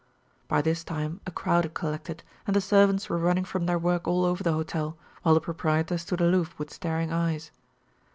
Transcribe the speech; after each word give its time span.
By 0.47 0.63
this 0.63 0.83
time 0.83 1.21
a 1.27 1.31
crowd 1.31 1.63
had 1.63 1.75
collected, 1.75 2.23
and 2.47 2.55
the 2.55 2.59
servants 2.59 3.07
were 3.07 3.19
running 3.19 3.45
from 3.45 3.67
their 3.67 3.77
work 3.77 4.07
all 4.07 4.25
over 4.25 4.43
the 4.43 4.51
hotel, 4.53 4.97
while 5.21 5.35
the 5.35 5.39
proprietor 5.39 5.99
stood 5.99 6.21
aloof 6.21 6.57
with 6.57 6.73
staring 6.73 7.13
eyes. 7.13 7.51